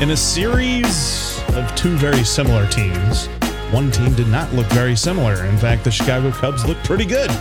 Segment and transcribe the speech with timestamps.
[0.00, 3.26] In a series of two very similar teams,
[3.72, 5.44] one team did not look very similar.
[5.46, 7.32] In fact, the Chicago Cubs looked pretty good.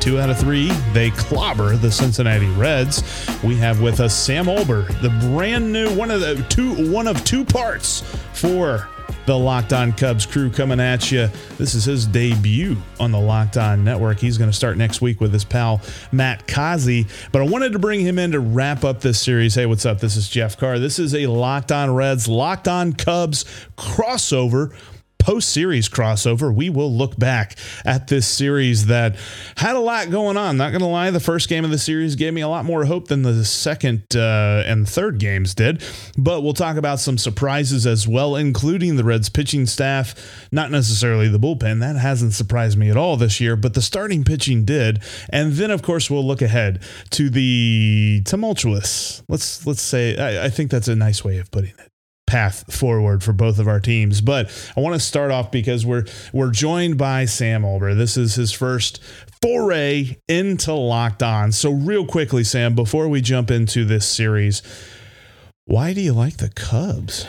[0.00, 3.04] Two out of three, they clobber the Cincinnati Reds.
[3.44, 7.24] We have with us Sam Olbur, the brand new one of the two one of
[7.24, 8.00] two parts
[8.32, 8.88] for
[9.30, 11.28] the Locked On Cubs crew coming at you.
[11.56, 14.18] This is his debut on the Locked On Network.
[14.18, 17.06] He's going to start next week with his pal Matt Kazi.
[17.30, 19.54] But I wanted to bring him in to wrap up this series.
[19.54, 20.00] Hey, what's up?
[20.00, 20.80] This is Jeff Carr.
[20.80, 23.44] This is a Locked On Reds, Locked On Cubs
[23.78, 24.74] crossover
[25.20, 29.16] post series crossover, we will look back at this series that
[29.56, 30.56] had a lot going on.
[30.56, 32.86] Not going to lie, the first game of the series gave me a lot more
[32.86, 35.82] hope than the second uh, and third games did.
[36.18, 40.48] But we'll talk about some surprises as well, including the Reds pitching staff.
[40.50, 44.24] Not necessarily the bullpen, that hasn't surprised me at all this year, but the starting
[44.24, 45.02] pitching did.
[45.28, 49.22] And then, of course, we'll look ahead to the tumultuous.
[49.28, 51.89] Let's let's say I, I think that's a nice way of putting it
[52.30, 54.20] path forward for both of our teams.
[54.20, 57.96] But I want to start off because we're we're joined by Sam Olbur.
[57.96, 59.02] This is his first
[59.42, 61.50] foray into Locked On.
[61.50, 64.62] So real quickly, Sam, before we jump into this series,
[65.64, 67.26] why do you like the Cubs?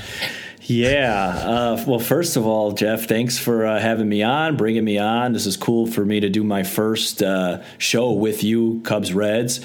[0.62, 1.26] Yeah.
[1.44, 5.34] Uh, well, first of all, Jeff, thanks for uh, having me on, bringing me on.
[5.34, 9.62] This is cool for me to do my first uh, show with you, Cubs Reds.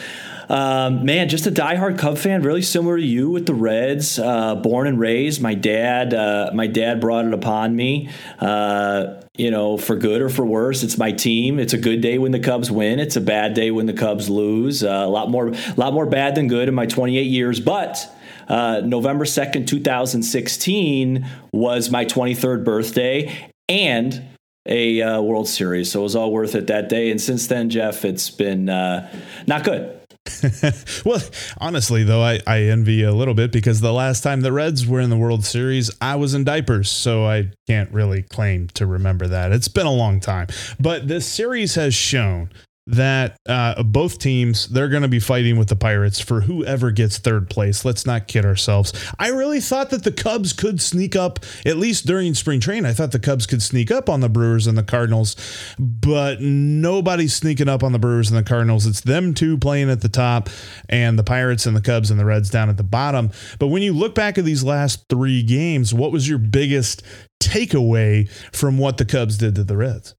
[0.48, 4.19] Um, man, just a diehard Cub fan, really similar to you with the Reds.
[4.19, 5.41] Uh, born and raised.
[5.41, 8.11] My dad, uh, my dad brought it upon me.
[8.38, 11.58] Uh, you know, for good or for worse, it's my team.
[11.58, 13.00] It's a good day when the Cubs win.
[13.00, 14.83] It's a bad day when the Cubs lose.
[14.83, 18.12] Uh, a lot more, a lot more bad than good in my 28 years, but.
[18.48, 24.22] Uh, November 2nd, 2016 was my 23rd birthday and
[24.66, 25.91] a uh, World Series.
[25.91, 27.10] So it was all worth it that day.
[27.10, 29.12] And since then, Jeff, it's been uh,
[29.48, 29.95] not good.
[31.05, 31.20] well,
[31.58, 35.00] honestly, though, I, I envy a little bit because the last time the Reds were
[35.00, 36.91] in the World Series, I was in diapers.
[36.91, 39.53] So I can't really claim to remember that.
[39.53, 40.48] It's been a long time.
[40.81, 42.50] But this series has shown
[42.86, 47.19] that uh, both teams they're going to be fighting with the Pirates for whoever gets
[47.19, 47.84] third place.
[47.84, 48.92] Let's not kid ourselves.
[49.19, 52.86] I really thought that the Cubs could sneak up at least during spring training.
[52.86, 55.36] I thought the Cubs could sneak up on the Brewers and the Cardinals,
[55.78, 58.86] but nobody's sneaking up on the Brewers and the Cardinals.
[58.86, 60.48] It's them two playing at the top
[60.88, 63.30] and the Pirates and the Cubs and the Reds down at the bottom.
[63.58, 67.03] But when you look back at these last 3 games, what was your biggest
[67.41, 70.14] takeaway from what the Cubs did to the Reds?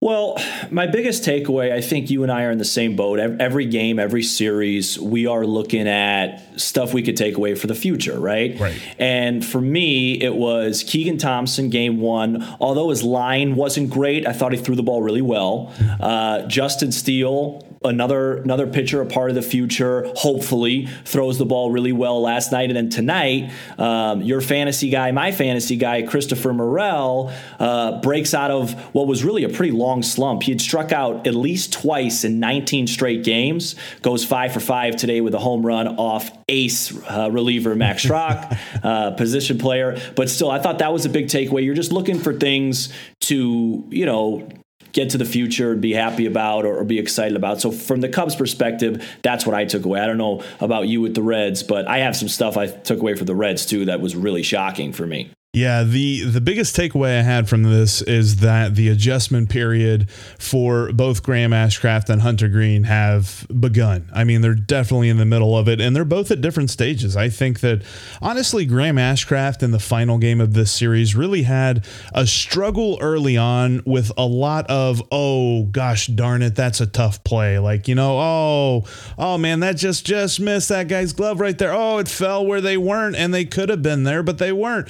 [0.00, 0.38] Well,
[0.70, 3.18] my biggest takeaway, I think you and I are in the same boat.
[3.18, 7.74] Every game, every series, we are looking at stuff we could take away for the
[7.74, 8.58] future, right?
[8.60, 8.80] Right.
[8.98, 12.44] And for me, it was Keegan Thompson, game one.
[12.60, 15.74] Although his line wasn't great, I thought he threw the ball really well.
[15.98, 20.10] Uh, Justin Steele, another another pitcher, a part of the future.
[20.16, 25.10] Hopefully, throws the ball really well last night, and then tonight, um, your fantasy guy,
[25.12, 30.02] my fantasy guy, Christopher Morel, uh, breaks out of what was really a pretty long
[30.02, 30.42] slump.
[30.42, 33.76] He had struck out at least twice in 19 straight games.
[34.02, 38.58] Goes five for five today with a home run off ace uh, reliever Max Schrock,
[38.82, 39.98] uh, position player.
[40.16, 41.64] But still, I thought that was a big takeaway.
[41.64, 44.48] You're just looking for things to you know
[44.98, 47.60] get to the future and be happy about or, or, be excited about.
[47.60, 50.00] So from the Cubs perspective, that's what I took away.
[50.00, 52.98] I don't know about you with the Reds, but I have some stuff I took
[52.98, 55.30] away for the Reds too that was really shocking for me.
[55.54, 60.92] Yeah, the the biggest takeaway I had from this is that the adjustment period for
[60.92, 64.10] both Graham Ashcraft and Hunter Greene have begun.
[64.14, 67.16] I mean, they're definitely in the middle of it, and they're both at different stages.
[67.16, 67.82] I think that
[68.20, 73.38] honestly, Graham Ashcraft in the final game of this series really had a struggle early
[73.38, 77.58] on with a lot of oh gosh darn it, that's a tough play.
[77.58, 78.84] Like you know, oh
[79.16, 81.72] oh man, that just just missed that guy's glove right there.
[81.72, 84.88] Oh, it fell where they weren't, and they could have been there, but they weren't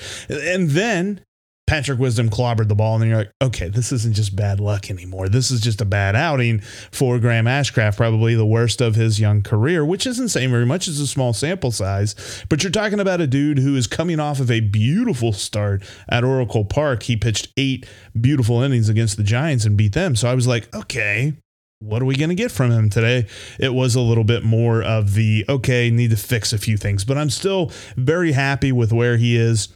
[0.48, 1.20] and then
[1.68, 4.90] Patrick Wisdom clobbered the ball, and then you're like, okay, this isn't just bad luck
[4.90, 5.28] anymore.
[5.28, 6.60] This is just a bad outing
[6.90, 10.88] for Graham Ashcraft, probably the worst of his young career, which isn't saying very much.
[10.88, 12.14] It's a small sample size,
[12.48, 16.24] but you're talking about a dude who is coming off of a beautiful start at
[16.24, 17.02] Oracle Park.
[17.02, 17.86] He pitched eight
[18.18, 20.16] beautiful innings against the Giants and beat them.
[20.16, 21.34] So I was like, okay,
[21.80, 23.26] what are we going to get from him today?
[23.60, 27.04] It was a little bit more of the, okay, need to fix a few things,
[27.04, 29.68] but I'm still very happy with where he is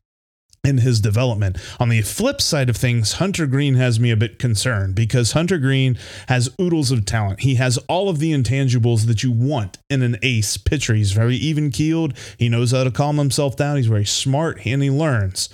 [0.64, 1.58] in his development.
[1.80, 5.58] On the flip side of things, Hunter Greene has me a bit concerned because Hunter
[5.58, 5.98] Greene
[6.28, 7.40] has oodles of talent.
[7.40, 10.94] He has all of the intangibles that you want in an ace pitcher.
[10.94, 12.16] He's very even keeled.
[12.38, 13.76] He knows how to calm himself down.
[13.76, 15.48] He's very smart and he learns.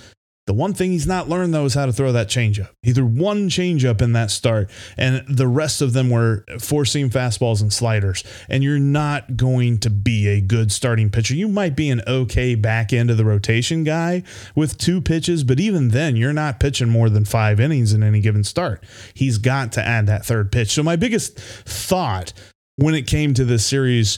[0.49, 2.69] The one thing he's not learned though is how to throw that changeup.
[2.81, 7.11] He threw one changeup in that start, and the rest of them were four seam
[7.11, 8.23] fastballs and sliders.
[8.49, 11.35] And you're not going to be a good starting pitcher.
[11.35, 14.23] You might be an okay back end of the rotation guy
[14.55, 18.19] with two pitches, but even then, you're not pitching more than five innings in any
[18.19, 18.83] given start.
[19.13, 20.71] He's got to add that third pitch.
[20.71, 22.33] So my biggest thought
[22.77, 24.17] when it came to this series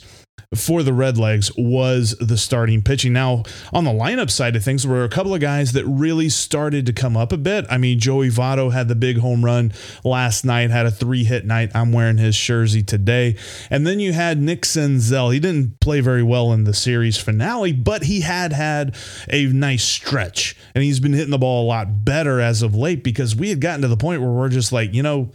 [0.53, 3.13] for the Redlegs was the starting pitching.
[3.13, 6.27] Now, on the lineup side of things, there were a couple of guys that really
[6.27, 7.65] started to come up a bit.
[7.69, 9.71] I mean, Joey Votto had the big home run
[10.03, 11.71] last night, had a three hit night.
[11.73, 13.37] I'm wearing his jersey today.
[13.69, 15.33] And then you had Nick Senzel.
[15.33, 18.95] He didn't play very well in the series finale, but he had had
[19.29, 20.57] a nice stretch.
[20.75, 23.61] And he's been hitting the ball a lot better as of late because we had
[23.61, 25.31] gotten to the point where we're just like, you know,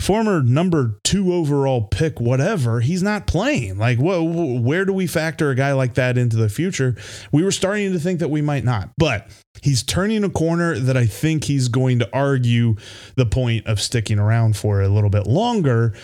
[0.00, 3.78] former number two overall pick, whatever, he's not playing.
[3.78, 4.22] Like, whoa,
[4.60, 6.96] where do we factor a guy like that into the future?
[7.32, 9.28] We were starting to think that we might not, but
[9.62, 12.76] he's turning a corner that I think he's going to argue
[13.16, 15.94] the point of sticking around for a little bit longer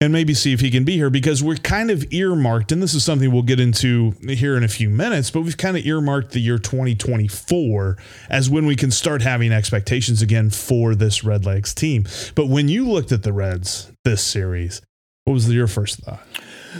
[0.00, 2.92] and maybe see if he can be here because we're kind of earmarked, and this
[2.92, 6.32] is something we'll get into here in a few minutes, but we've kind of earmarked
[6.32, 7.96] the year 2024
[8.28, 12.06] as when we can start having expectations again for this Redlegs team.
[12.34, 14.82] But when you looked at the Reds this series,
[15.24, 16.20] what was your first thought?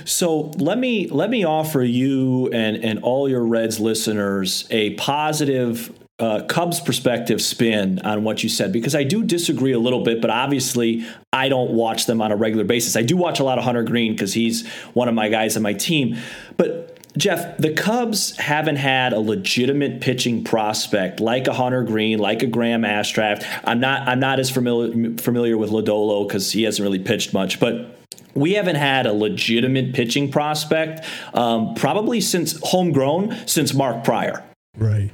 [0.05, 5.91] So let me let me offer you and and all your Reds listeners a positive
[6.19, 10.23] uh, Cubs perspective spin on what you said because I do disagree a little bit,
[10.23, 12.97] but obviously I don't watch them on a regular basis.
[12.97, 15.63] I do watch a lot of Hunter Greene because he's one of my guys on
[15.63, 16.17] my team.
[16.57, 22.43] But Jeff, the Cubs haven't had a legitimate pitching prospect like a Hunter Greene, like
[22.43, 23.45] a Graham Ashcraft.
[23.65, 27.61] I'm not I'm not as familiar familiar with Lodolo because he hasn't really pitched much,
[27.61, 27.99] but
[28.35, 34.45] we haven't had a legitimate pitching prospect um, probably since homegrown since Mark Prior.
[34.77, 35.11] Right.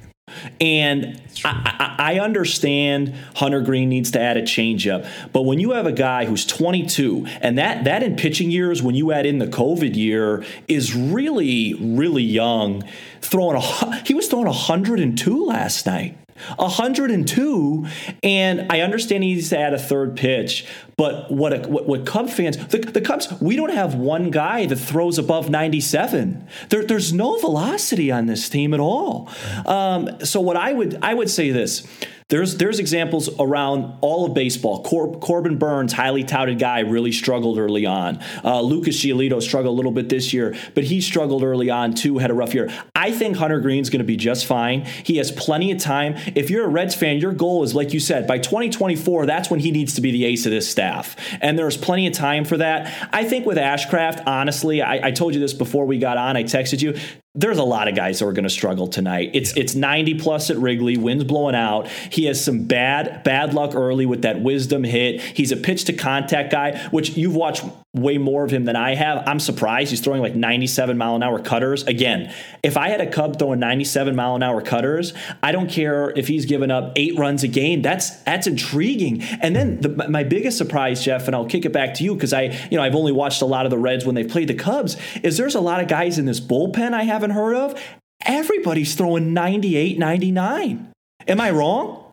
[0.60, 5.86] And I, I, understand Hunter Greene needs to add a changeup, but when you have
[5.86, 9.46] a guy who's 22, and that that in pitching years, when you add in the
[9.46, 12.84] COVID year, is really really young.
[13.20, 16.16] Throwing a he was throwing 102 last night.
[16.56, 17.86] 102,
[18.22, 22.06] and I understand he needs to add a third pitch, but what a, what, what
[22.06, 26.46] Cub fans, the, the, Cubs, we don't have one guy that throws above 97.
[26.68, 29.30] There, there's no velocity on this team at all.
[29.66, 31.86] Um, so what I would I would say this.
[32.32, 34.82] There's there's examples around all of baseball.
[34.82, 38.20] Cor- Corbin Burnes, highly touted guy, really struggled early on.
[38.42, 42.16] Uh, Lucas Giolito struggled a little bit this year, but he struggled early on too.
[42.16, 42.70] Had a rough year.
[42.94, 44.86] I think Hunter Greene's going to be just fine.
[44.86, 46.14] He has plenty of time.
[46.34, 49.26] If you're a Reds fan, your goal is like you said by 2024.
[49.26, 52.14] That's when he needs to be the ace of this staff, and there's plenty of
[52.14, 53.10] time for that.
[53.12, 56.38] I think with Ashcraft, honestly, I, I told you this before we got on.
[56.38, 56.98] I texted you
[57.34, 59.30] there's a lot of guys who are going to struggle tonight.
[59.32, 59.62] It's yeah.
[59.62, 61.88] it's 90 plus at Wrigley, winds blowing out.
[61.88, 65.20] He has some bad bad luck early with that wisdom hit.
[65.20, 68.94] He's a pitch to contact guy, which you've watched way more of him than I
[68.94, 69.22] have.
[69.26, 71.82] I'm surprised he's throwing like 97 mile an hour cutters.
[71.82, 75.12] Again, if I had a Cub throwing 97 mile an hour cutters,
[75.42, 77.82] I don't care if he's given up eight runs a game.
[77.82, 79.22] That's that's intriguing.
[79.22, 82.32] And then the, my biggest surprise, Jeff, and I'll kick it back to you because
[82.32, 84.54] I you know I've only watched a lot of the Reds when they've played the
[84.54, 84.96] Cubs.
[85.22, 87.80] Is there's a lot of guys in this bullpen I haven't heard of,
[88.24, 90.92] everybody's throwing 98, 99.
[91.28, 92.10] Am I wrong?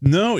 [0.00, 0.38] No,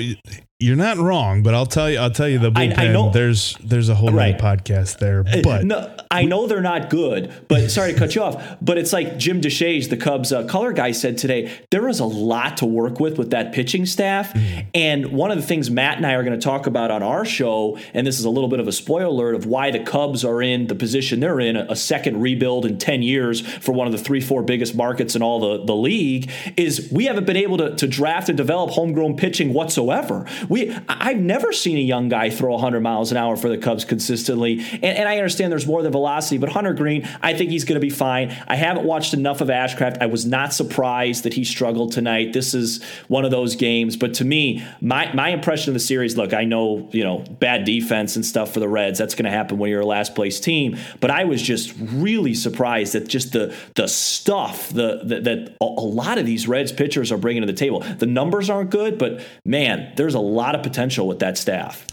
[0.61, 1.99] you're not wrong, but I'll tell you.
[1.99, 2.77] I'll tell you the bullpen.
[2.77, 4.37] I, I know, there's there's a whole right.
[4.37, 7.31] podcast there, uh, but no, I know they're not good.
[7.47, 10.73] But sorry to cut you off, but it's like Jim Deshaies, the Cubs uh, color
[10.73, 11.49] guy, said today.
[11.71, 14.67] There is a lot to work with with that pitching staff, mm-hmm.
[14.73, 17.23] and one of the things Matt and I are going to talk about on our
[17.23, 20.25] show, and this is a little bit of a spoiler alert of why the Cubs
[20.25, 23.93] are in the position they're in, a second rebuild in ten years for one of
[23.93, 27.57] the three, four biggest markets in all the the league, is we haven't been able
[27.59, 30.25] to, to draft and develop homegrown pitching whatsoever.
[30.49, 33.85] We I've never seen a young guy throw 100 miles an hour for the Cubs
[33.85, 34.59] consistently.
[34.73, 37.79] And, and I understand there's more than velocity, but Hunter Greene, I think he's going
[37.79, 38.35] to be fine.
[38.47, 39.99] I haven't watched enough of Ashcraft.
[40.01, 42.33] I was not surprised that he struggled tonight.
[42.33, 43.95] This is one of those games.
[43.95, 47.63] But to me, my, my impression of the series look, I know, you know, bad
[47.63, 48.97] defense and stuff for the Reds.
[48.97, 50.77] That's going to happen when you're a last place team.
[50.99, 55.65] But I was just really surprised at just the, the stuff the, the that a
[55.65, 57.81] lot of these Reds pitchers are bringing to the table.
[57.81, 61.85] The numbers aren't good, but man, there's a lot of potential with that staff.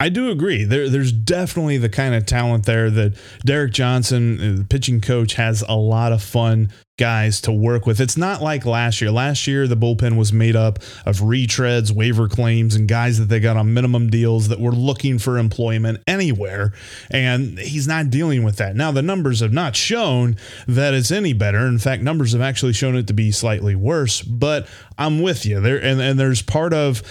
[0.00, 0.62] I do agree.
[0.62, 3.14] There, there's definitely the kind of talent there that
[3.44, 8.00] Derek Johnson, uh, the pitching coach, has a lot of fun guys to work with.
[8.00, 9.10] It's not like last year.
[9.10, 13.40] Last year, the bullpen was made up of retreads, waiver claims, and guys that they
[13.40, 16.72] got on minimum deals that were looking for employment anywhere.
[17.10, 18.76] And he's not dealing with that.
[18.76, 20.36] Now, the numbers have not shown
[20.68, 21.66] that it's any better.
[21.66, 24.22] In fact, numbers have actually shown it to be slightly worse.
[24.22, 25.82] But I'm with you there.
[25.82, 27.02] And, and there's part of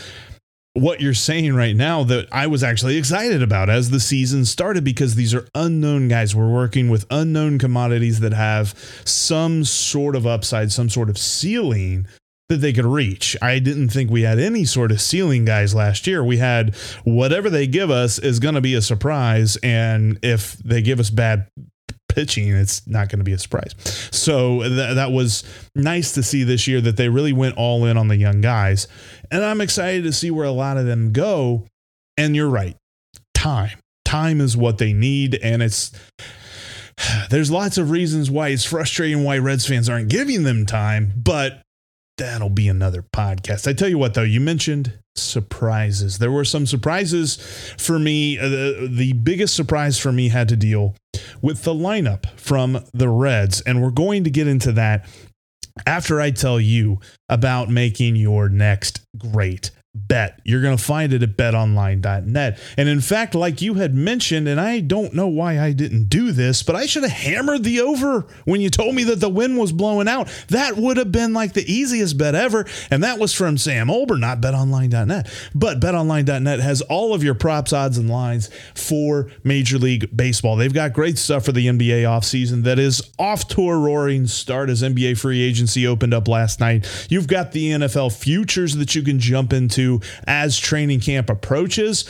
[0.77, 4.84] what you're saying right now that I was actually excited about as the season started
[4.84, 6.36] because these are unknown guys.
[6.36, 12.05] We're working with unknown commodities that have some sort of upside, some sort of ceiling
[12.50, 13.36] that they could reach.
[13.41, 16.24] I didn't think we had any sort of ceiling guys last year.
[16.24, 19.57] We had whatever they give us is going to be a surprise.
[19.63, 21.48] And if they give us bad
[22.17, 23.75] pitching, it's not going to be a surprise.
[24.12, 25.43] So th- that was
[25.75, 28.88] nice to see this year that they really went all in on the young guys.
[29.31, 31.65] And I'm excited to see where a lot of them go.
[32.17, 32.75] And you're right.
[33.34, 33.77] Time.
[34.05, 35.36] Time is what they need.
[35.36, 35.91] And it's
[37.29, 41.62] there's lots of reasons why it's frustrating why Reds fans aren't giving them time, but
[42.17, 43.67] that'll be another podcast.
[43.67, 46.17] I tell you what, though, you mentioned surprises.
[46.17, 47.38] There were some surprises
[47.77, 48.39] for me.
[48.39, 50.96] Uh, the, the biggest surprise for me had to deal
[51.41, 55.07] with the lineup from the Reds, and we're going to get into that
[55.86, 59.72] after I tell you about making your next great
[60.08, 60.39] bet.
[60.44, 62.60] You're going to find it at betonline.net.
[62.77, 66.32] And in fact, like you had mentioned, and I don't know why I didn't do
[66.32, 69.58] this, but I should have hammered the over when you told me that the wind
[69.58, 70.30] was blowing out.
[70.50, 72.66] That would have been like the easiest bet ever.
[72.92, 75.30] And that was from Sam Olbur, not betonline.net.
[75.56, 80.56] But betonline.net has all of your props, odds, and lines for Major League Baseball.
[80.56, 84.70] They've got great stuff for the NBA offseason that is off to a roaring start
[84.70, 87.08] as NBA free agency opened up last night.
[87.10, 89.87] You've got the NFL futures that you can jump into
[90.25, 92.06] as training camp approaches.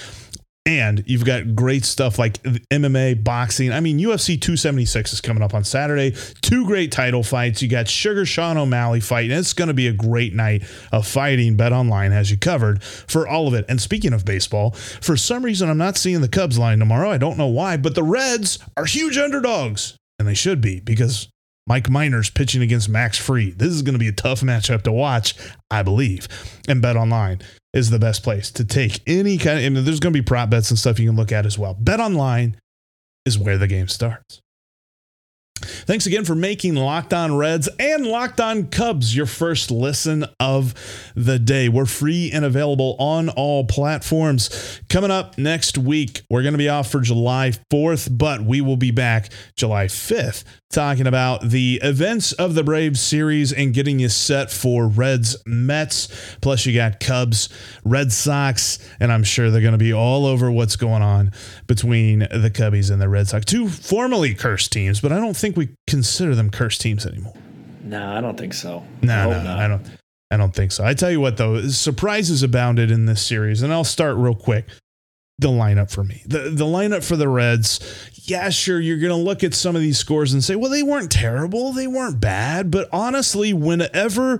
[0.67, 3.71] And you've got great stuff like MMA, boxing.
[3.71, 6.13] I mean, UFC 276 is coming up on Saturday.
[6.41, 7.61] Two great title fights.
[7.61, 9.31] You got Sugar Sean O'Malley fighting.
[9.31, 11.55] It's going to be a great night of fighting.
[11.55, 13.63] Bet Online has you covered for all of it.
[13.69, 17.09] And speaking of baseball, for some reason, I'm not seeing the Cubs line tomorrow.
[17.09, 19.95] I don't know why, but the Reds are huge underdogs.
[20.19, 21.29] And they should be because
[21.67, 23.59] Mike Minor's pitching against Max Fried.
[23.59, 25.35] This is going to be a tough matchup to watch,
[25.69, 26.27] I believe.
[26.67, 27.39] And Bet Online
[27.73, 30.49] is the best place to take any kind of, and there's going to be prop
[30.49, 31.75] bets and stuff you can look at as well.
[31.75, 32.57] Bet online
[33.25, 34.41] is where the game starts.
[35.57, 40.73] Thanks again for making Locked On Reds and Locked On Cubs your first listen of
[41.15, 41.69] the day.
[41.69, 44.81] We're free and available on all platforms.
[44.89, 48.77] Coming up next week, we're going to be off for July 4th, but we will
[48.77, 54.09] be back July 5th talking about the events of the Braves series and getting you
[54.09, 56.37] set for Reds Mets.
[56.41, 57.47] Plus, you got Cubs,
[57.85, 61.31] Red Sox, and I'm sure they're going to be all over what's going on
[61.67, 63.45] between the Cubbies and the Red Sox.
[63.45, 67.35] Two formerly cursed teams, but I don't think we consider them cursed teams anymore.
[67.83, 68.83] No, I don't think so.
[69.01, 69.85] No, no, I don't.
[70.29, 70.83] I don't think so.
[70.83, 74.65] I tell you what, though, surprises abounded in this series, and I'll start real quick
[75.39, 76.23] the lineup for me.
[76.25, 77.79] The the lineup for the Reds,
[78.23, 80.83] yeah, sure, you're going to look at some of these scores and say, well, they
[80.83, 84.39] weren't terrible, they weren't bad, but honestly, whenever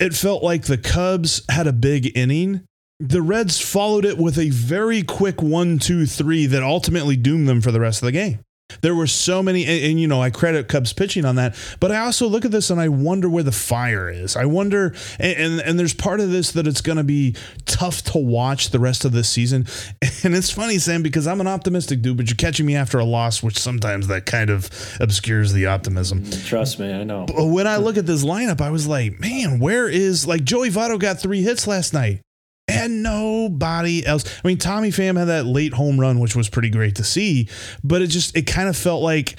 [0.00, 2.64] it felt like the Cubs had a big inning,
[2.98, 7.60] the Reds followed it with a very quick one, two, three that ultimately doomed them
[7.60, 8.40] for the rest of the game.
[8.82, 11.90] There were so many, and, and, you know, I credit Cubs pitching on that, but
[11.90, 14.36] I also look at this and I wonder where the fire is.
[14.36, 17.34] I wonder, and and, and there's part of this that it's going to be
[17.64, 19.66] tough to watch the rest of this season.
[20.24, 23.04] And it's funny, Sam, because I'm an optimistic dude, but you're catching me after a
[23.04, 24.68] loss, which sometimes that kind of
[25.00, 26.24] obscures the optimism.
[26.24, 27.24] Mm, trust me, I know.
[27.26, 30.70] But when I look at this lineup, I was like, man, where is like Joey
[30.70, 32.20] Votto got three hits last night?
[32.78, 34.24] And nobody else.
[34.42, 37.48] I mean, Tommy Pham had that late home run, which was pretty great to see,
[37.82, 39.38] but it just it kind of felt like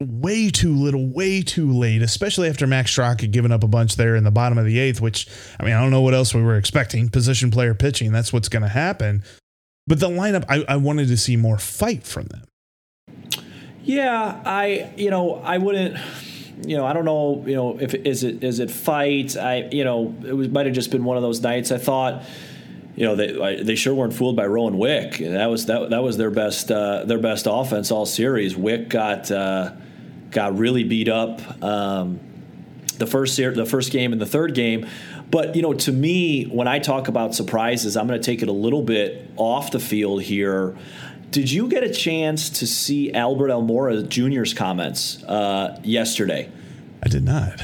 [0.00, 3.96] way too little, way too late, especially after Max Schrock had given up a bunch
[3.96, 5.26] there in the bottom of the eighth, which
[5.58, 7.08] I mean, I don't know what else we were expecting.
[7.08, 9.22] Position player pitching, that's what's going to happen.
[9.86, 12.44] But the lineup, I, I wanted to see more fight from them.
[13.82, 15.98] Yeah, I, you know, I wouldn't
[16.66, 19.36] you know, I don't know, you know, if is it is it fight?
[19.36, 21.70] I, you know, it was, might have just been one of those nights.
[21.72, 22.22] I thought,
[22.96, 25.18] you know, they they sure weren't fooled by Rowan Wick.
[25.18, 28.56] That was that that was their best uh, their best offense all series.
[28.56, 29.72] Wick got uh,
[30.30, 32.20] got really beat up um,
[32.98, 34.86] the first the first game and the third game.
[35.30, 38.48] But you know, to me, when I talk about surprises, I'm going to take it
[38.48, 40.76] a little bit off the field here.
[41.30, 46.48] Did you get a chance to see Albert Almora Jr.'s comments uh, yesterday?
[47.02, 47.60] I did not.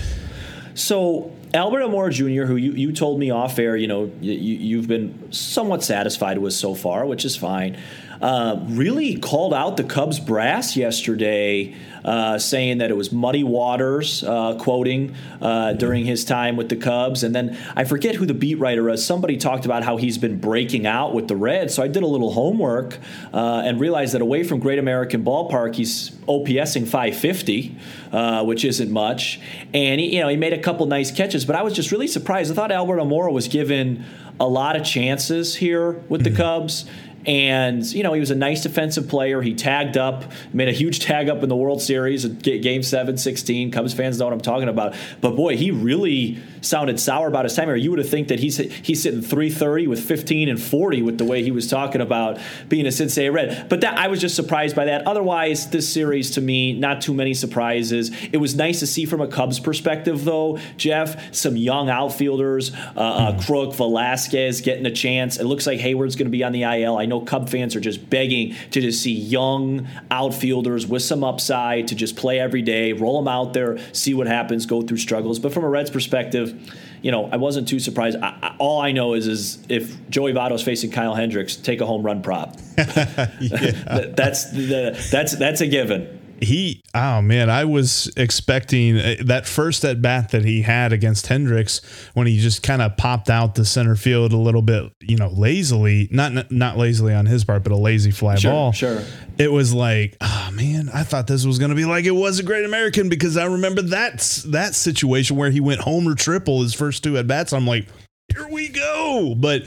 [0.74, 4.86] So Albert Almora Jr., who you, you told me off air, you know, you, you've
[4.86, 7.76] been somewhat satisfied with so far, which is fine.
[8.20, 11.74] Uh, really called out the Cubs brass yesterday
[12.04, 16.76] uh, saying that it was muddy waters, uh, quoting uh, during his time with the
[16.76, 17.22] Cubs.
[17.22, 19.04] And then I forget who the beat writer is.
[19.04, 21.74] Somebody talked about how he's been breaking out with the Reds.
[21.74, 22.98] So I did a little homework
[23.32, 27.76] uh, and realized that away from Great American Ballpark, he's OPSing 550,
[28.12, 29.40] uh, which isn't much.
[29.74, 32.08] And he, you know, he made a couple nice catches, but I was just really
[32.08, 32.50] surprised.
[32.50, 34.04] I thought Albert Almora was given
[34.38, 36.38] a lot of chances here with the mm-hmm.
[36.38, 36.86] Cubs.
[37.26, 39.42] And, you know, he was a nice defensive player.
[39.42, 43.70] He tagged up, made a huge tag up in the World Series, game 7, 16.
[43.70, 44.94] Cubs fans know what I'm talking about.
[45.20, 47.76] But boy, he really sounded sour about his time here.
[47.76, 51.24] You would have think that he's he's sitting 330 with 15 and 40 with the
[51.24, 53.68] way he was talking about being a Cincinnati Red.
[53.68, 55.06] But that I was just surprised by that.
[55.06, 58.10] Otherwise, this series to me, not too many surprises.
[58.32, 63.00] It was nice to see from a Cubs perspective, though, Jeff, some young outfielders, uh,
[63.00, 63.42] uh.
[63.42, 65.38] Crook, Velazquez getting a chance.
[65.38, 66.96] It looks like Hayward's going to be on the IL.
[66.96, 71.88] I know Cub fans are just begging to just see young outfielders with some upside
[71.88, 75.38] to just play every day, roll them out there, see what happens, go through struggles.
[75.38, 76.54] But from a Reds perspective,
[77.02, 78.18] you know, I wasn't too surprised.
[78.18, 81.86] I, I, all I know is, is if Joey Votto's facing Kyle Hendricks, take a
[81.86, 82.56] home run prop.
[82.76, 89.84] that's the, that's that's a given he oh man i was expecting uh, that first
[89.84, 91.80] at bat that he had against hendricks
[92.14, 95.28] when he just kind of popped out the center field a little bit you know
[95.28, 98.72] lazily not not lazily on his part but a lazy fly sure, ball.
[98.72, 99.02] sure.
[99.38, 102.38] It was like oh man i thought this was going to be like it was
[102.38, 106.74] a great american because i remember that that situation where he went homer triple his
[106.74, 107.52] first two at bats.
[107.52, 107.86] I'm like
[108.32, 109.34] here we go.
[109.36, 109.62] But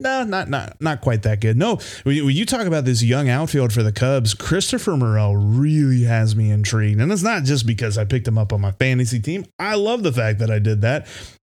[0.00, 1.56] no, not not not quite that good.
[1.56, 6.36] No, when you, talk about this young outfield for the Cubs, Christopher Morel really has
[6.36, 9.44] me intrigued, and it's not just because I picked him up on my fantasy team.
[9.58, 11.06] I love the fact that I did that.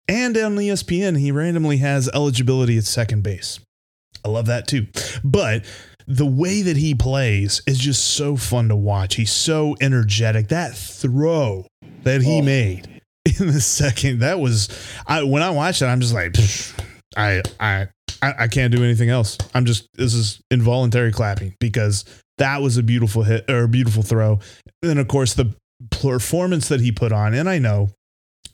[0.08, 3.58] And on ESPN, he randomly has eligibility at second base.
[4.24, 4.86] I love that too.
[5.24, 5.64] But
[6.06, 9.16] the way that he plays is just so fun to watch.
[9.16, 10.48] He's so energetic.
[10.48, 11.66] That throw
[12.02, 12.42] that he oh.
[12.42, 13.02] made
[13.40, 14.68] in the second, that was
[15.06, 16.36] I when I watched it, I'm just like
[17.16, 17.88] I I
[18.26, 19.38] I, I can't do anything else.
[19.54, 22.04] I'm just this is involuntary clapping because
[22.38, 24.40] that was a beautiful hit or a beautiful throw.
[24.82, 25.54] And then of course the
[25.90, 27.90] performance that he put on, and I know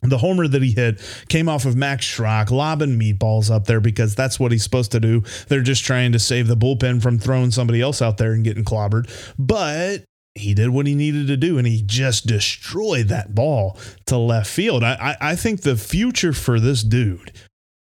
[0.01, 4.15] the homer that he hit came off of Max Schrock lobbing meatballs up there because
[4.15, 5.23] that's what he's supposed to do.
[5.47, 8.65] They're just trying to save the bullpen from throwing somebody else out there and getting
[8.65, 9.09] clobbered.
[9.39, 10.03] But
[10.35, 14.49] he did what he needed to do and he just destroyed that ball to left
[14.49, 14.83] field.
[14.83, 17.31] I, I, I think the future for this dude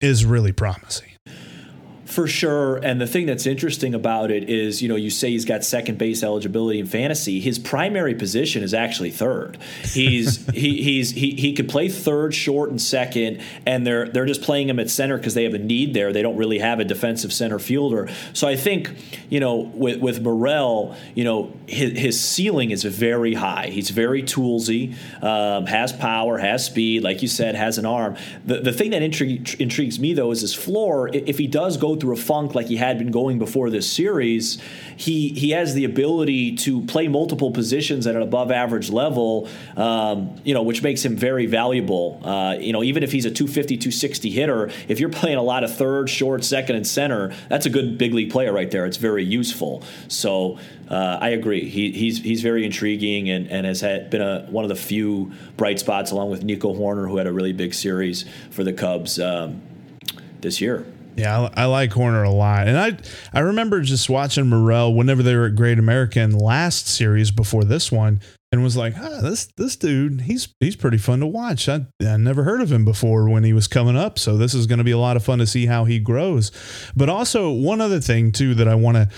[0.01, 1.11] is really promising.
[2.11, 2.77] For sure.
[2.79, 5.97] And the thing that's interesting about it is, you know, you say he's got second
[5.97, 7.39] base eligibility in fantasy.
[7.39, 9.59] His primary position is actually third.
[9.85, 14.43] He's he he's he he could play third, short, and second, and they're they're just
[14.43, 16.13] playing him at center because they have a need there.
[16.13, 18.09] They don't really have a defensive center fielder.
[18.33, 18.91] So I think,
[19.29, 23.69] you know, with with Morel, you know, his, his ceiling is very high.
[23.69, 28.17] He's very toolsy, um, has power, has speed, like you said, has an arm.
[28.45, 31.09] The the thing that intrig- intrigues me though is his floor.
[31.13, 34.61] If he does go through a funk like he had been going before this series,
[34.97, 40.41] he he has the ability to play multiple positions at an above average level, um,
[40.45, 42.21] you know, which makes him very valuable.
[42.25, 45.65] Uh, you know, even if he's a 250, 260 hitter, if you're playing a lot
[45.65, 48.87] of third, short, second, and center, that's a good big league player right there.
[48.87, 49.83] It's very useful.
[50.09, 50.59] So
[50.91, 51.69] uh, I agree.
[51.69, 55.33] He, he's he's very intriguing and, and has had, been a, one of the few
[55.57, 59.21] bright spots, along with Nico Hoerner, who had a really big series for the Cubs
[59.21, 59.63] um,
[60.41, 60.85] this year.
[61.17, 62.97] Yeah, I, I, like Hoerner a lot, and I
[63.33, 67.91] I remember just watching Morel whenever they were at Great American last series before this
[67.91, 68.21] one,
[68.53, 71.69] and was like, ah, this this dude, he's he's pretty fun to watch.
[71.69, 74.67] I I never heard of him before when he was coming up, so this is
[74.67, 76.51] going to be a lot of fun to see how he grows.
[76.97, 79.09] But also one other thing too that I want to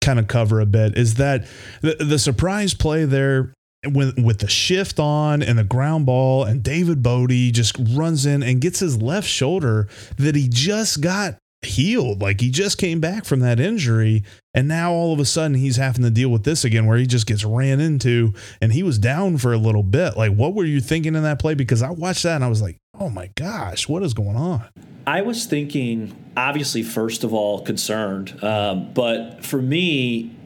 [0.00, 1.46] kind of cover a bit is that
[1.82, 3.52] the, the surprise play there
[3.86, 8.42] with with the shift on and the ground ball and David Bote just runs in
[8.42, 12.20] and gets his left shoulder that he just got healed.
[12.20, 14.24] Like he just came back from that injury.
[14.54, 17.06] And now all of a sudden he's having to deal with this again where he
[17.06, 20.16] just gets ran into and he was down for a little bit.
[20.16, 21.54] Like what were you thinking in that play?
[21.54, 24.64] Because I watched that and I was like oh my gosh what is going on?
[25.06, 28.42] I was thinking obviously first of all concerned.
[28.42, 30.37] Um, but for me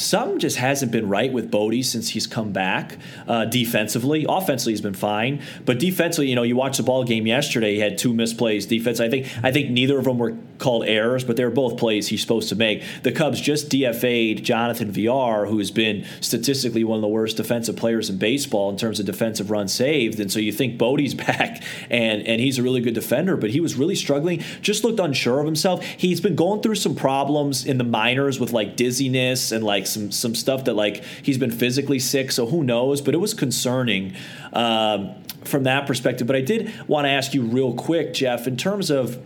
[0.00, 2.96] something just hasn't been right with Bote since he's come back.
[3.28, 7.26] Uh, defensively, offensively, he's been fine, but defensively, you know, you watched the ball game
[7.26, 7.74] yesterday.
[7.74, 8.68] He had two misplays.
[8.68, 11.78] Defense, I think, I think neither of them were called errors, but they were both
[11.78, 12.82] plays he's supposed to make.
[13.02, 17.76] The Cubs just DFA'd Jonathan Villar, who has been statistically one of the worst defensive
[17.76, 21.62] players in baseball in terms of defensive runs saved, and so you think Bote's back,
[21.88, 24.42] and and he's a really good defender, but he was really struggling.
[24.60, 25.84] Just looked unsure of himself.
[25.84, 30.10] He's been going through some problems in the minors with like dizziness and like some
[30.12, 32.32] some stuff that like he's been physically sick.
[32.32, 33.00] So who knows?
[33.00, 34.14] But it was concerning
[34.52, 36.26] um, from that perspective.
[36.26, 39.18] But I did want to ask you real quick, Jeff, in terms of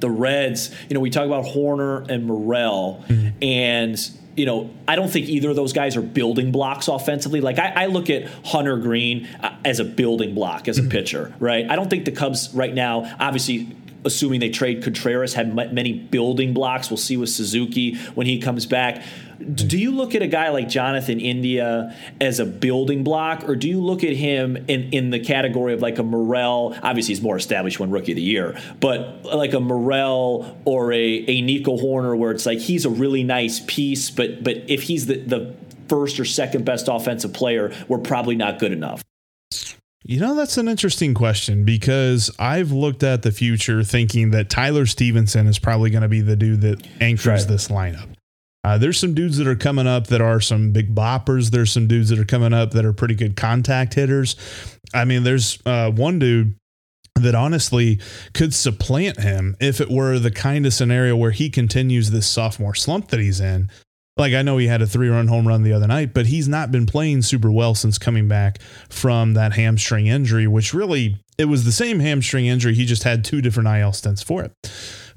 [0.00, 0.74] the Reds.
[0.88, 3.28] You know, we talk about Hoerner and Morel, mm-hmm.
[3.42, 7.40] and you know, I don't think either of those guys are building blocks offensively.
[7.40, 10.90] Like I, I look at Hunter Greene uh, as a building block as a mm-hmm.
[10.90, 11.68] pitcher, right?
[11.70, 13.68] I don't think the Cubs right now, obviously
[14.04, 16.90] assuming they trade Contreras, had many building blocks.
[16.90, 19.02] We'll see with Suzuki when he comes back.
[19.38, 23.68] Do you look at a guy like Jonathan India as a building block, or do
[23.68, 26.76] you look at him in, in the category of like a Morel?
[26.82, 31.24] Obviously, he's more established one rookie of the year, but like a Morel or a,
[31.26, 35.06] a Nico Hoerner, where it's like he's a really nice piece, but but if he's
[35.06, 35.54] the, the
[35.88, 39.02] first or second best offensive player, we're probably not good enough.
[40.06, 44.84] You know, that's an interesting question because I've looked at the future thinking that Tyler
[44.84, 47.48] Stephenson is probably going to be the dude that anchors right.
[47.48, 48.13] this lineup.
[48.64, 51.50] Uh, there's some dudes that are coming up that are some big boppers.
[51.50, 54.36] There's some dudes that are coming up that are pretty good contact hitters.
[54.94, 56.56] I mean, there's uh, one dude
[57.16, 58.00] that honestly
[58.32, 62.74] could supplant him if it were the kind of scenario where he continues this sophomore
[62.74, 63.70] slump that he's in
[64.16, 66.46] like I know he had a three run home run the other night, but he's
[66.46, 71.46] not been playing super well since coming back from that hamstring injury, which really it
[71.46, 72.74] was the same hamstring injury.
[72.74, 74.52] He just had two different IL stints for it.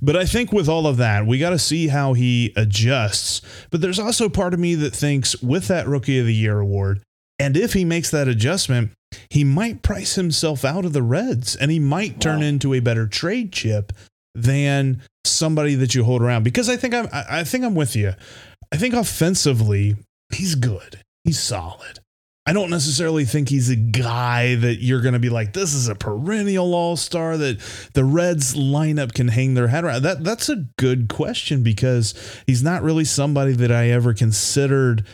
[0.02, 3.42] But I think with all of that, we got to see how he adjusts.
[3.72, 7.02] But there's also part of me that thinks with that Rookie of the Year award,
[7.40, 8.92] and if he makes that adjustment,
[9.30, 12.46] he might price himself out of the Reds and he might turn wow.
[12.46, 13.94] into a better trade chip
[14.36, 18.14] than somebody that you hold around because I think I'm I think I'm with you.
[18.72, 19.96] I think offensively,
[20.34, 21.02] he's good.
[21.24, 22.00] He's solid.
[22.48, 25.90] I don't necessarily think he's a guy that you're going to be like, this is
[25.90, 27.60] a perennial all star that
[27.94, 30.04] the Reds lineup can hang their head around.
[30.04, 32.14] That that's a good question because
[32.48, 35.06] he's not really somebody that I ever considered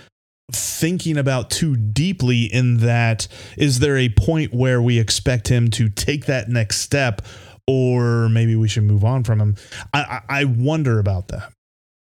[0.52, 2.44] thinking about too deeply.
[2.44, 7.24] In that, is there a point where we expect him to take that next step,
[7.68, 9.56] or maybe we should move on from him?
[9.92, 11.52] I I, I wonder about that.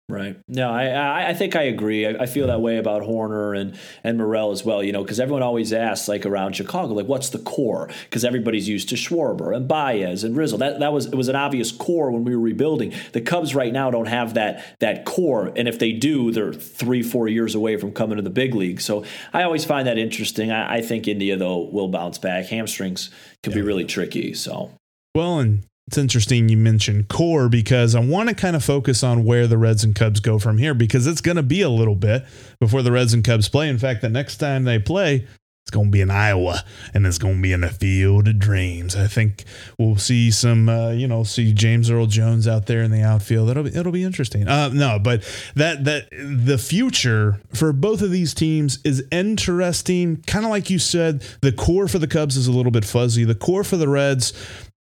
[0.07, 0.37] Right.
[0.47, 2.05] No, I I think I agree.
[2.05, 4.83] I, I, feel that way about Hoerner and and Morel as well.
[4.83, 7.89] You know, because everyone always asks like around Chicago, like what's the core?
[8.03, 10.57] Because everybody's used to Schwarber and Baez and Rizzo.
[10.57, 12.93] That that was it was an obvious core when we were rebuilding.
[13.13, 17.01] The Cubs right now don't have that that core, and if they do, they're three
[17.01, 18.81] four years away from coming to the big league.
[18.81, 20.51] So I always find that interesting.
[20.51, 22.45] I, I think India though will bounce back.
[22.45, 23.09] Hamstrings
[23.41, 23.55] can yeah.
[23.55, 24.35] be really tricky.
[24.35, 24.69] So
[25.15, 29.24] well, and it's interesting you mentioned core because I want to kind of focus on
[29.24, 31.95] where the Reds and Cubs go from here because it's going to be a little
[31.95, 32.26] bit
[32.60, 33.69] before the Reds and Cubs play.
[33.69, 35.28] In fact, the next time they play,
[35.65, 38.38] it's going to be in Iowa and it's going to be in the field of
[38.38, 38.95] dreams.
[38.95, 39.45] I think
[39.80, 43.50] we'll see some, uh, you know, see James Earl Jones out there in the outfield.
[43.50, 44.48] It'll be, it'll be interesting.
[44.48, 45.24] Uh, no, but
[45.56, 50.21] that, that the future for both of these teams is interesting.
[50.28, 53.24] Kind of like you said, the core for the Cubs is a little bit fuzzy.
[53.24, 54.34] The core for the Reds,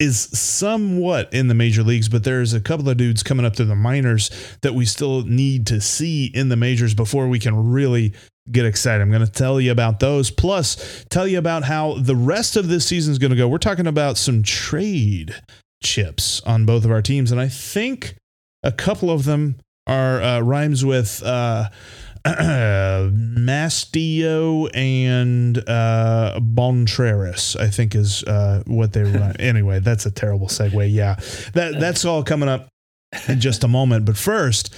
[0.00, 3.64] is somewhat in the major leagues, but there's a couple of dudes coming up to
[3.66, 4.30] the minors
[4.62, 8.14] that we still need to see in the majors before we can really
[8.50, 9.02] get excited.
[9.02, 12.68] I'm going to tell you about those, plus tell you about how the rest of
[12.68, 13.46] this season is going to go.
[13.46, 15.34] We're talking about some trade
[15.82, 18.16] chips on both of our teams, and I think
[18.62, 21.22] a couple of them are uh, rhymes with.
[21.22, 21.68] Uh,
[23.40, 29.32] Mastillo and uh, Bontreras, I think is uh, what they were.
[29.38, 30.92] anyway, that's a terrible segue.
[30.92, 31.14] Yeah,
[31.54, 32.68] that that's all coming up
[33.28, 34.04] in just a moment.
[34.04, 34.74] But first,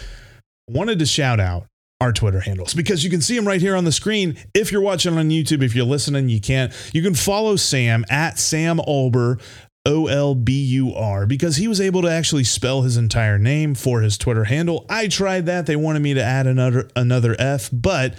[0.68, 1.66] wanted to shout out
[2.00, 4.36] our Twitter handles because you can see them right here on the screen.
[4.54, 6.72] If you're watching on YouTube, if you're listening, you can't.
[6.92, 9.40] You can follow Sam at Sam Olbur.
[9.84, 13.74] O L B U R because he was able to actually spell his entire name
[13.74, 14.86] for his Twitter handle.
[14.88, 15.66] I tried that.
[15.66, 18.14] They wanted me to add another another F, but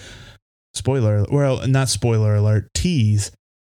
[0.74, 3.32] spoiler well, not spoiler alert, tease.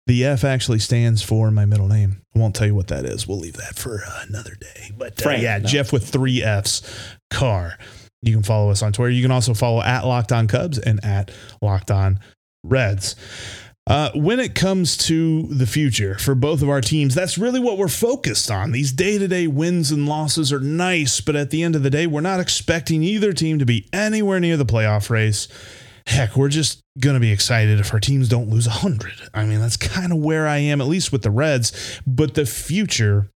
[0.07, 2.23] The F actually stands for my middle name.
[2.35, 3.27] I won't tell you what that is.
[3.27, 4.93] We'll leave that for uh, another day.
[4.97, 5.67] But uh, Frank, yeah, no.
[5.67, 6.83] Jeff with three F's,
[7.31, 7.77] car.
[8.23, 9.11] You can follow us on Twitter.
[9.11, 12.21] You can also follow at Locked On Cubs and at Locked On
[12.65, 13.17] Reds.
[13.89, 17.79] Uh, when it comes to the future for both of our teams, that's really what
[17.79, 18.73] we're focused on.
[18.73, 21.91] These day to day wins and losses are nice, but at the end of the
[21.91, 25.47] day, we're not expecting either team to be anywhere near the playoff race.
[26.09, 29.13] heck, we're just going to be excited if our teams don't lose 100.
[29.33, 32.01] I mean, that's kind of where I am, at least with the Reds.
[32.05, 33.31] But the future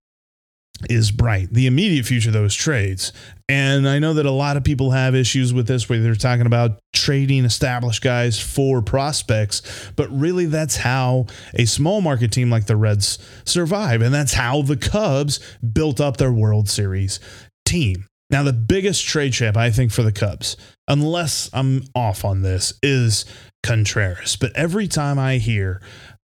[0.89, 1.53] is bright.
[1.53, 3.13] The immediate future, of those trades.
[3.49, 6.45] And I know that a lot of people have issues with this, where they're talking
[6.45, 9.61] about trading established guys for prospects.
[9.95, 14.01] But really, that's how a small market team like the Reds survive.
[14.01, 17.19] And that's how the Cubs built up their World Series
[17.65, 18.05] team.
[18.29, 20.55] Now, the biggest trade chip, I think, for the Cubs,
[20.87, 23.25] unless I'm off on this, is
[23.61, 24.37] Contreras.
[24.37, 25.81] But every time I hear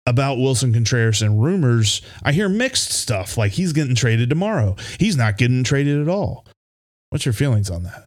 [0.05, 4.75] about Willson Contreras and rumors, I hear mixed stuff like he's getting traded tomorrow.
[4.99, 6.45] He's not getting traded at all.
[7.09, 8.05] What's your feelings on that?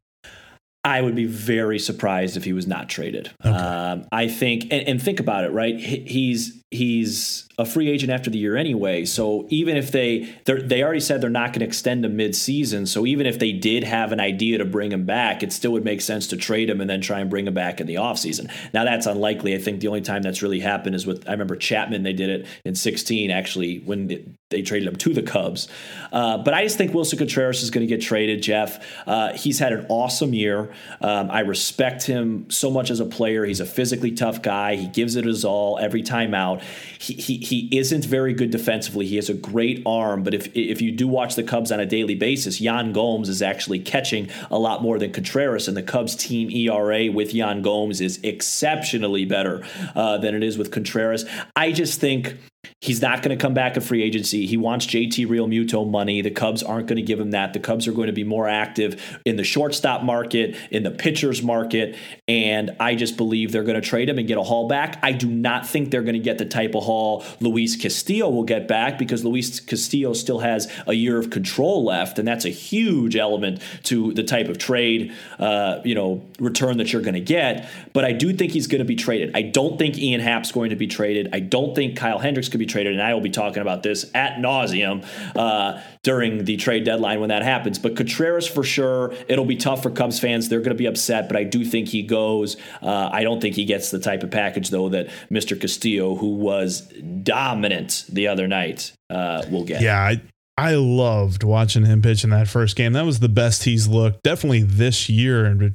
[0.85, 3.33] I would be very surprised if he was not traded.
[3.45, 3.51] Okay.
[3.51, 5.77] Um, I think, and, and, think about it, right?
[5.77, 9.05] He's he's a free agent after the year anyway.
[9.05, 13.07] So even if they they already said they're not going to extend him mid-season, so
[13.07, 16.01] even if they did have an idea to bring him back, it still would make
[16.01, 18.51] sense to trade him and then try and bring him back in the offseason.
[18.75, 19.55] Now that's unlikely.
[19.55, 22.03] I think the only time that's really happened is with I remember Chapman.
[22.03, 25.69] They did it in 16 actually when they traded him to the Cubs.
[26.13, 28.43] Uh, but I just think Willson Contreras is going to get traded.
[28.43, 30.73] Jeff, uh, he's had an awesome year.
[31.01, 33.45] Um, I respect him so much as a player.
[33.45, 34.77] He's a physically tough guy.
[34.77, 36.56] He gives it his all every time out.
[36.99, 39.07] He, he, he isn't very good defensively.
[39.07, 41.87] He has a great arm, but if if you do watch the Cubs on a
[41.87, 46.17] daily basis, Yan Gomes is actually catching a lot more than Contreras, and the Cubs
[46.17, 49.65] team ERA with Yan Gomes is exceptionally better
[49.95, 51.25] uh, than it is with Contreras.
[51.55, 52.37] I just think
[52.83, 54.45] He's not going to come back a free agency.
[54.45, 56.21] He wants JT Realmuto money.
[56.21, 57.55] The Cubs aren't going to give him that.
[57.55, 61.43] The Cubs are going to be more active in the shortstop market, in the pitchers
[61.43, 61.97] market,
[62.29, 64.99] and I just believe they're going to trade him and get a haul back.
[65.03, 68.45] I do not think they're going to get the type of haul Luis Castillo will
[68.45, 72.51] get back because Luis Castillo still has a year of control left, and that's a
[72.51, 77.21] huge element to the type of trade, uh, you know, return that you're going to
[77.21, 77.71] get.
[77.95, 79.35] But I do think he's going to be traded.
[79.35, 81.31] I don't think Ian Happ's going to be traded.
[81.33, 84.11] I don't think Kyle Hendricks could be traded, and I will be talking about this
[84.15, 87.79] at nauseum uh, during the trade deadline when that happens.
[87.79, 90.49] But Contreras for sure, it'll be tough for Cubs fans.
[90.49, 92.57] They're going to be upset, but I do think he goes.
[92.83, 95.59] Uh, I don't think he gets the type of package though that Mr.
[95.61, 96.83] Castillo, who was
[97.23, 99.81] dominant the other night, uh, will get.
[99.83, 100.01] Yeah.
[100.01, 100.21] I-
[100.59, 102.95] I loved watching him pitch in that first game.
[102.95, 105.75] That was the best he's looked definitely this year and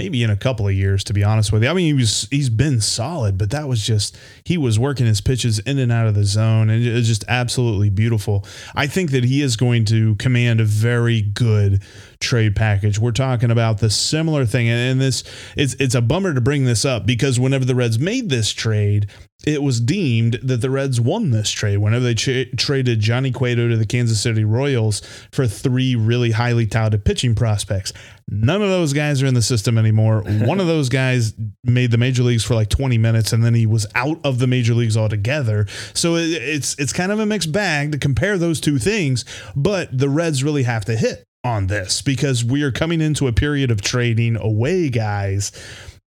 [0.00, 1.68] maybe in a couple of years to be honest with you.
[1.68, 5.20] I mean he was he's been solid, but that was just he was working his
[5.20, 8.46] pitches in and out of the zone and it was just absolutely beautiful.
[8.74, 11.82] I think that he is going to command a very good
[12.18, 12.98] trade package.
[12.98, 15.22] We're talking about the similar thing and this
[15.54, 19.06] it's it's a bummer to bring this up because whenever the Reds made this trade,
[19.46, 23.68] it was deemed that the Reds won this trade whenever they tra- traded Johnny Cueto
[23.68, 25.00] to the Kansas City Royals
[25.32, 27.92] for three really highly touted pitching prospects.
[28.28, 30.22] None of those guys are in the system anymore.
[30.26, 33.66] One of those guys made the major leagues for like 20 minutes and then he
[33.66, 35.66] was out of the major leagues altogether.
[35.94, 39.24] So it, it's it's kind of a mixed bag to compare those two things,
[39.56, 43.32] but the Reds really have to hit on this because we are coming into a
[43.32, 45.52] period of trading away guys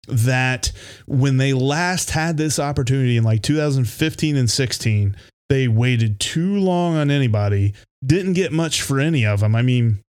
[0.07, 0.71] that
[1.07, 5.15] when they last had this opportunity in like 2015 and 16,
[5.49, 7.73] they waited too long on anybody,
[8.05, 9.55] didn't get much for any of them.
[9.55, 9.99] I mean,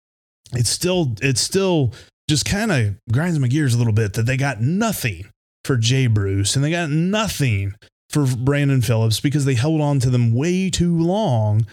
[0.52, 1.92] it's still it's still
[2.28, 5.28] just kind of grinds my gears a little bit that they got nothing
[5.64, 7.74] for Jay Bruce and they got nothing
[8.10, 11.66] for Brandon Phillips because they held on to them way too long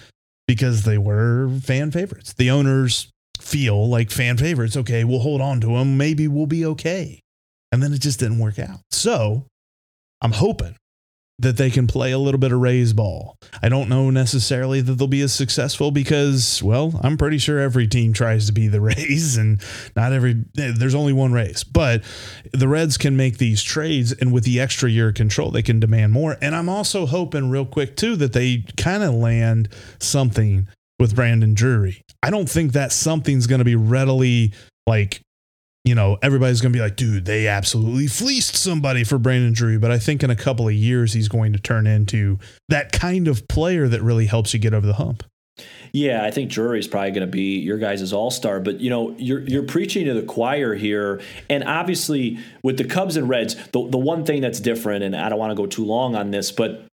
[0.47, 2.33] because they were fan favorites.
[2.33, 4.75] The owners feel like fan favorites.
[4.75, 5.97] Okay, we'll hold on to them.
[5.97, 7.20] Maybe we'll be okay.
[7.71, 8.79] And then it just didn't work out.
[8.91, 9.45] So
[10.21, 10.75] I'm hoping
[11.41, 13.35] that they can play a little bit of Rays ball.
[13.63, 17.87] I don't know necessarily that they'll be as successful because, well, I'm pretty sure every
[17.87, 19.59] team tries to be the Rays and
[19.95, 21.63] not every, there's only one Rays.
[21.63, 22.03] But
[22.53, 25.79] the Reds can make these trades and with the extra year of control, they can
[25.79, 26.37] demand more.
[26.41, 30.67] And I'm also hoping, real quick, too, that they kind of land something
[30.99, 32.03] with Brandon Drury.
[32.21, 34.53] I don't think that something's going to be readily
[34.85, 35.21] like
[35.83, 39.79] you know, everybody's going to be like, dude, they absolutely fleeced somebody for Brandon Drury.
[39.79, 42.37] But I think in a couple of years, he's going to turn into
[42.69, 45.23] that kind of player that really helps you get over the hump.
[45.91, 48.59] Yeah, I think Drury is probably going to be your guys' all star.
[48.59, 53.17] But you know, you're you're preaching to the choir here, and obviously with the Cubs
[53.17, 55.83] and Reds, the the one thing that's different, and I don't want to go too
[55.83, 56.85] long on this, but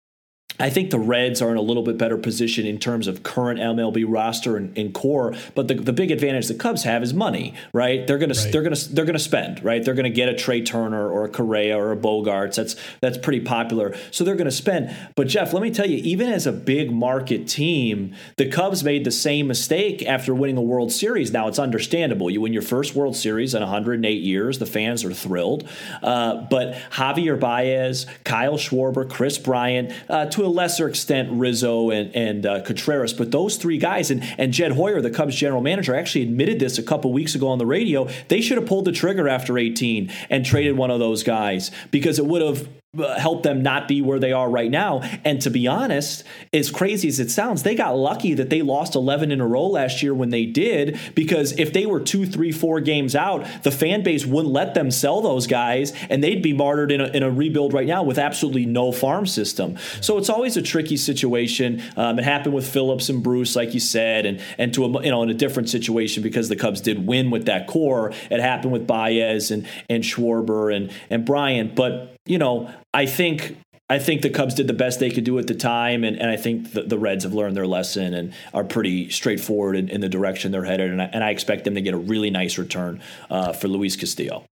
[0.59, 3.59] I think the Reds are in a little bit better position in terms of current
[3.59, 5.35] MLB roster and, and core.
[5.55, 8.05] But the, the big advantage the Cubs have is money, right?
[8.07, 8.51] They're gonna right.
[8.51, 9.83] they're gonna they're gonna spend, right?
[9.83, 12.55] They're gonna get a Trea Turner or a Correa or a Bogaerts.
[12.55, 13.95] That's that's pretty popular.
[14.11, 14.95] So they're gonna spend.
[15.15, 19.03] But Jeff, let me tell you, even as a big market team, the Cubs made
[19.03, 21.31] the same mistake after winning a World Series.
[21.31, 22.29] Now it's understandable.
[22.29, 24.59] You win your first World Series in 108 years.
[24.59, 25.67] The fans are thrilled.
[26.01, 32.15] Uh, but Javier Baez, Kyle Schwarber, Kris Bryant, uh, to a lesser extent Rizzo and,
[32.15, 35.95] and uh, Contreras, but those three guys and, and Jed Hoyer, the Cubs general manager,
[35.95, 38.07] actually admitted this a couple weeks ago on the radio.
[38.29, 42.17] They should have pulled the trigger after 18 and traded one of those guys because
[42.17, 45.01] it would have help them not be where they are right now.
[45.23, 48.95] And to be honest, as crazy as it sounds, they got lucky that they lost
[48.95, 52.51] 11 in a row last year when they did, because if they were two, three,
[52.51, 56.53] four games out, the fan base wouldn't let them sell those guys, and they'd be
[56.53, 59.77] martyred in a, in a rebuild right now with absolutely no farm system.
[60.01, 61.81] So it's always a tricky situation.
[61.95, 65.11] Um, it happened with Phillips and Bruce, like you said, and and to a, you
[65.11, 68.11] know in a different situation because the Cubs did win with that core.
[68.29, 73.57] It happened with Baez and and Schwarber and and Bryant, but you know, I think
[73.89, 76.29] I think the Cubs did the best they could do at the time, and, and
[76.29, 80.01] I think the, the Reds have learned their lesson and are pretty straightforward in, in
[80.01, 80.91] the direction they're headed.
[80.91, 83.95] And I, and I, expect them to get a really nice return uh, for Luis
[83.95, 84.43] Castillo.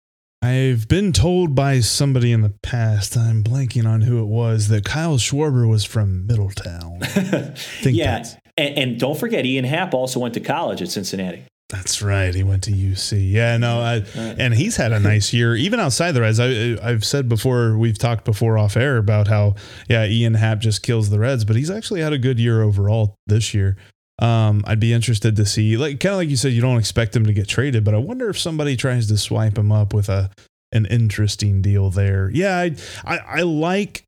[0.41, 4.85] I've been told by somebody in the past, I'm blanking on who it was, that
[4.85, 6.99] Kyle Schwarber was from Middletown.
[7.81, 8.23] yeah.
[8.55, 11.43] And, and, don't forget, Ian Happ also went to college at Cincinnati.
[11.69, 12.33] That's right.
[12.33, 13.31] He went to UC.
[13.31, 16.39] Yeah, no, I, and he's had a nice year, even outside the Reds.
[16.39, 19.55] I, I've said before, we've talked before off air about how,
[19.89, 23.15] yeah, Ian Happ just kills the Reds, but he's actually had a good year overall
[23.25, 23.77] this year.
[24.19, 27.15] Um, I'd be interested to see, like, kind of like you said, you don't expect
[27.15, 30.07] him to get traded, but I wonder if somebody tries to swipe him up with
[30.07, 30.29] a
[30.71, 32.29] an interesting deal there.
[32.33, 32.75] Yeah, I,
[33.05, 34.03] I, I like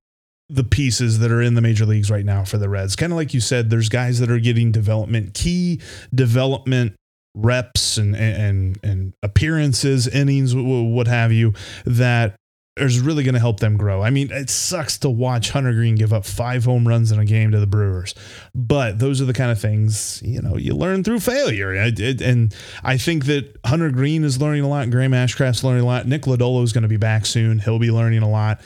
[0.50, 2.96] the pieces that are in the major leagues right now for the Reds.
[2.96, 5.82] Kind of like you said, there's guys that are getting development, key
[6.14, 6.96] development
[7.38, 11.54] reps and and and appearances, innings, what have you,
[11.86, 12.36] that
[12.78, 14.02] is really going to help them grow.
[14.02, 17.26] I mean, it sucks to watch Hunter Greene give up five home runs in a
[17.26, 18.14] game to the Brewers,
[18.54, 21.74] but those are the kind of things you know you learn through failure.
[21.74, 24.90] And I think that Hunter Greene is learning a lot.
[24.90, 26.08] Graham Ashcraft's learning a lot.
[26.08, 27.60] Nick Lodolo is going to be back soon.
[27.60, 28.62] He'll be learning a lot.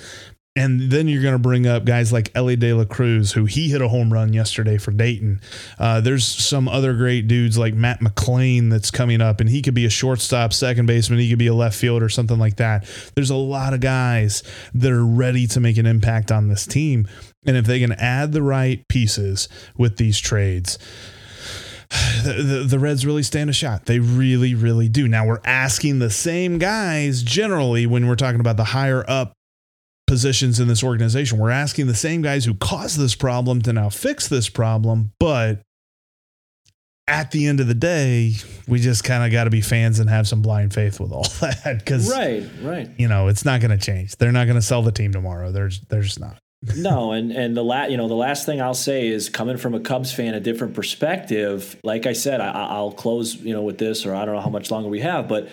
[0.54, 3.70] And then you're going to bring up guys like Elly De La Cruz, who he
[3.70, 5.40] hit a home run yesterday for Dayton.
[5.80, 9.74] Uh, there's some other great dudes like Matt McLain that's coming up, and he could
[9.74, 11.20] be a shortstop, second baseman.
[11.20, 12.86] He could be a left field or something like that.
[13.16, 17.08] There's a lot of guys that are ready to make an impact on this team.
[17.46, 20.78] And if they can add the right pieces with these trades,
[22.24, 23.86] the, the, the, Reds really stand a shot.
[23.86, 25.08] They really, really do.
[25.08, 29.34] Now we're asking the same guys generally when we're talking about the higher up
[30.12, 31.38] positions in this organization.
[31.38, 35.62] We're asking the same guys who caused this problem to now fix this problem, but
[37.08, 38.34] at the end of the day,
[38.68, 41.24] we just kind of got to be fans and have some blind faith with all
[41.40, 42.90] that because right, right.
[42.98, 44.18] You know, it's not going to change.
[44.18, 45.54] They're not going to sell the team tomorrow.
[45.54, 46.38] There's, there's not.
[46.76, 49.74] no, and and the last, you know the last thing I'll say is coming from
[49.74, 51.80] a Cubs fan, a different perspective.
[51.86, 54.50] Like I said, I, I'll close you know with this, or I don't know how
[54.50, 55.48] much longer we have, but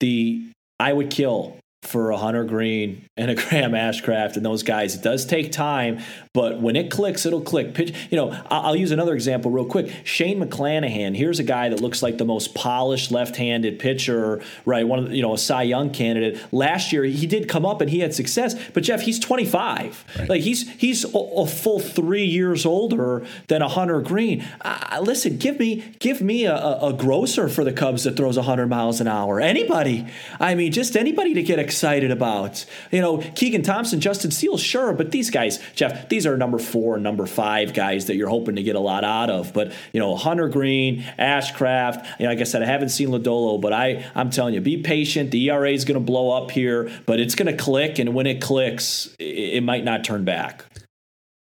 [0.00, 0.44] the
[0.78, 4.94] I would kill for a Hunter Greene and a Graham Ashcraft and those guys.
[4.94, 6.00] It does take time,
[6.32, 7.74] but when it clicks, it'll click.
[7.74, 9.92] Pitch, you know, I'll use another example real quick.
[10.04, 11.16] Shane McClanahan.
[11.16, 14.86] Here's a guy that looks like the most polished left-handed pitcher, right?
[14.86, 16.40] One of the, you know a Cy Young candidate.
[16.52, 20.04] Last year he did come up and he had success, but Jeff, he's 25.
[20.18, 20.28] Right.
[20.28, 24.44] Like he's he's a, a, full three years older than a Hunter Greene.
[24.60, 28.68] Uh, listen, give me give me a, a grocer for the Cubs that throws 100
[28.68, 29.40] miles an hour.
[29.40, 30.06] Anybody.
[30.38, 32.64] I mean, just anybody to get a excited about.
[32.90, 36.94] You know, Keegan Thompson, Justin Steele, sure, but these guys, Jeff, these are number four
[36.94, 39.54] and number five guys that you're hoping to get a lot out of.
[39.54, 42.06] But you know, Hunter Greene, Ashcraft.
[42.18, 44.82] You know, like I said, I haven't seen Lodolo, but I I'm telling you, be
[44.82, 45.30] patient.
[45.30, 48.26] The ERA is going to blow up here, but it's going to click, and when
[48.26, 50.64] it clicks, it, it might not turn back.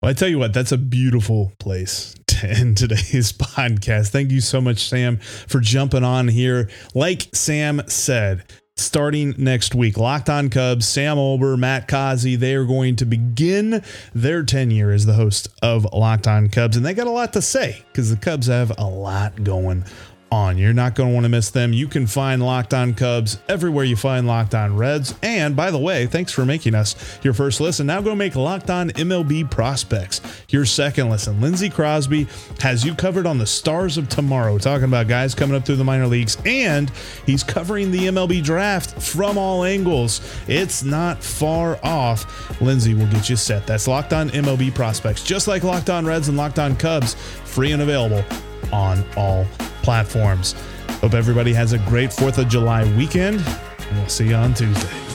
[0.01, 4.09] Well, I tell you what, that's a beautiful place to end today's podcast.
[4.09, 6.69] Thank you so much, Sam, for jumping on here.
[6.93, 8.43] Like Sam said,
[8.77, 9.97] starting next week.
[9.97, 15.05] Locked on Cubs, Sam Olbur, Matt Causey, they are going to begin their tenure as
[15.05, 16.77] the host of Locked on Cubs.
[16.77, 19.83] And they got a lot to say because the Cubs have a lot going
[20.31, 20.57] on.
[20.57, 21.73] You're not going to want to miss them.
[21.73, 25.15] You can find Locked On Cubs everywhere you find Locked On Reds.
[25.21, 27.87] And by the way, thanks for making us your first listen.
[27.87, 31.39] Now go make Locked On MLB Prospects your second listen.
[31.41, 32.27] Lindsey Crosby
[32.59, 35.83] has you covered on the stars of tomorrow, talking about guys coming up through the
[35.83, 36.89] minor leagues, and
[37.25, 40.21] he's covering the MLB draft from all angles.
[40.47, 42.61] It's not far off.
[42.61, 43.65] Lindsey will get you set.
[43.67, 47.71] That's Locked On MLB Prospects, just like Locked On Reds and Locked On Cubs, free
[47.71, 48.23] and available
[48.71, 49.45] on all
[49.87, 50.53] platforms.
[50.99, 55.06] Hope everybody has a great 4th of July weekend, and we'll see you on Tuesday.